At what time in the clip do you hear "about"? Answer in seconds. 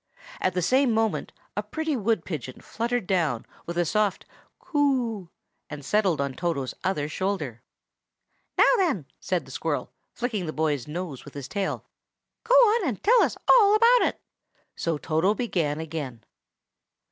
13.75-14.01